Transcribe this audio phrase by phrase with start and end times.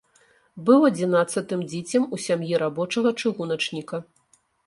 [0.69, 4.03] Быў адзінаццатым дзіцем у сям'і рабочага-чыгуначніка.